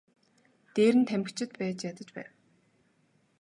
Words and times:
Дээр 0.73 0.95
нь 0.99 1.07
тамхичид 1.09 1.51
байж 1.59 1.79
ядаж 1.91 2.09
байв. 2.15 2.29